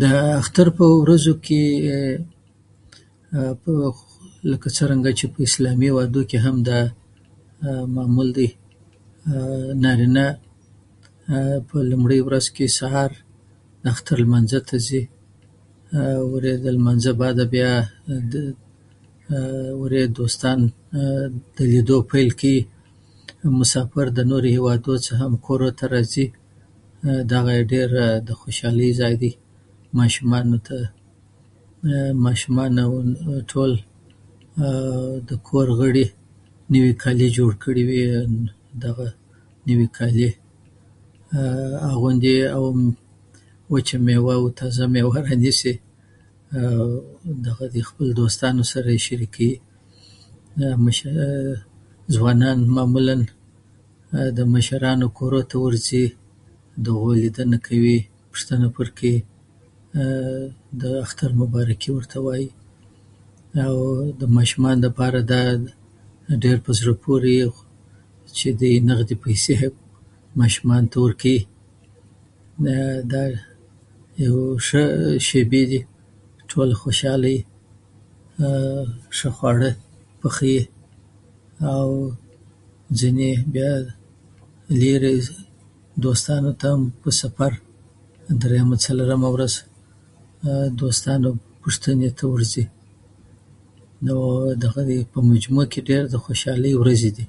[0.00, 0.02] د
[0.40, 1.62] اختر په ورځو کې،
[4.78, 6.78] څنګه چې په اسلامي هېوادو کې هم دا
[7.96, 8.48] معمول دی،
[9.84, 10.26] نارینه
[11.68, 12.66] په لومړۍ ورځ کې
[13.82, 15.02] د اختر لمانځه ته ځي،
[15.90, 17.12] بعد له لمانځه
[18.32, 20.66] د دوستانو
[21.56, 22.58] له لیدلو پیل کوي
[23.44, 26.26] او مسافر له نورو هېوادو هم کورو ته راځي.
[27.32, 29.32] دغه د ډېرې خوشالۍ ځای دی.
[32.24, 33.66] ماشومانو او
[35.28, 36.06] د کور ټولو غړو
[36.72, 39.04] نوي کالي جوړ کړي وي او
[39.68, 40.30] نوي کالي
[41.92, 42.36] اغوندي،
[43.72, 45.74] وچه مېوه او تازه مېوه رانیسي
[46.56, 46.80] او
[47.88, 49.52] خپلو دوستانو سره یې شریکوي
[50.72, 50.88] او
[52.14, 53.16] ځوانان معمولاً
[54.36, 56.04] د مشرانو کورو ته ورځي،
[56.82, 57.98] د هغوی لیدنه کوي،
[58.30, 59.16] پوښتنه یې کوي،
[61.06, 62.44] اختر مبارکي ورکوي
[63.66, 63.74] او
[64.20, 65.42] د ماشومانو لپاره دا
[66.42, 73.22] ډېر په زړه پورې وي، هغوی ته نغدې پیسې ورکوي او دا
[74.66, 74.82] ښې
[75.28, 75.80] شېبې وي،
[76.50, 77.40] ټول خوشاله وي
[78.46, 78.58] او
[79.16, 79.70] ښه خواړه
[80.20, 80.60] پخوي
[81.74, 81.88] او
[83.00, 83.30] ځینې
[84.80, 85.14] لرې
[86.04, 86.70] دوستانو ته
[87.02, 87.52] په سفر،
[88.24, 89.54] په درېیمه او څلورمه ورځ
[90.46, 90.48] د
[90.80, 91.28] دوستانو
[91.62, 92.64] پوښتنې ته ورځي
[94.14, 94.20] او
[95.12, 97.26] په مجموع کې د ډېرې خوشالۍ ورځې دي.